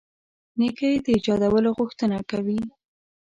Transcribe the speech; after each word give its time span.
نېکۍ 0.59 0.93
د 1.05 1.07
ایجادولو 1.15 1.69
غوښتنه 1.79 2.17
کوي. 2.29 2.59